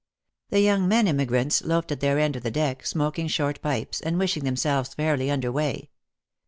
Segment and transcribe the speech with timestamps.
[0.49, 4.17] The young men emigrants loafed at their end of the deck, smoking short pipes, and
[4.17, 5.91] wishing themselves fairly under weigh.